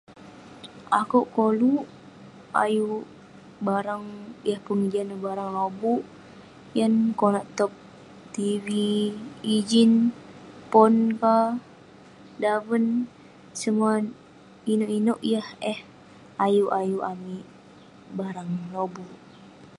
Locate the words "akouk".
0.99-1.27